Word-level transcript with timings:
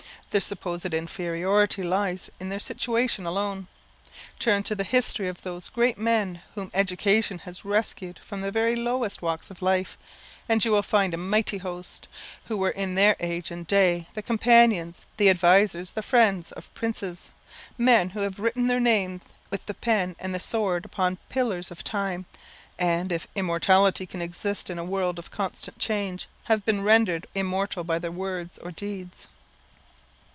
Their 0.31 0.39
supposed 0.39 0.85
inferiority 0.93 1.83
lies 1.83 2.29
in 2.39 2.47
their 2.47 2.55
situation 2.57 3.25
alone. 3.25 3.67
Turn 4.39 4.63
to 4.63 4.75
the 4.75 4.85
history 4.85 5.27
of 5.27 5.41
those 5.41 5.67
great 5.67 5.97
men 5.97 6.41
whom 6.55 6.71
education 6.73 7.39
has 7.39 7.65
rescued 7.65 8.17
from 8.19 8.39
the 8.39 8.49
very 8.49 8.77
lowest 8.77 9.21
walks 9.21 9.51
of 9.51 9.61
life, 9.61 9.97
and 10.47 10.63
you 10.63 10.71
will 10.71 10.83
find 10.83 11.13
a 11.13 11.17
mighty 11.17 11.57
host, 11.57 12.07
who 12.45 12.55
were 12.55 12.69
in 12.69 12.95
their 12.95 13.17
age 13.19 13.51
and 13.51 13.67
day 13.67 14.07
the 14.13 14.21
companions, 14.21 15.01
the 15.17 15.29
advisers, 15.29 15.91
the 15.91 16.01
friends 16.01 16.53
of 16.53 16.73
princes 16.73 17.29
men 17.77 18.11
who 18.11 18.21
have 18.21 18.39
written 18.39 18.67
their 18.67 18.79
names 18.79 19.25
with 19.49 19.65
the 19.65 19.73
pen 19.73 20.15
and 20.17 20.41
sword 20.41 20.85
upon 20.85 21.15
the 21.15 21.33
pillars 21.33 21.71
of 21.71 21.83
time, 21.83 22.25
and, 22.79 23.11
if 23.11 23.27
immortality 23.35 24.05
can 24.05 24.21
exist 24.21 24.69
in 24.69 24.79
a 24.79 24.85
world 24.85 25.19
of 25.19 25.29
constant 25.29 25.77
change, 25.77 26.29
have 26.45 26.63
been 26.63 26.83
rendered 26.85 27.27
immortal 27.35 27.83
by 27.83 27.99
their 27.99 28.13
words 28.13 28.57
or 28.59 28.71
deeds. 28.71 29.27